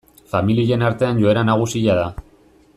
[0.35, 2.09] Familien artean joera nagusia da.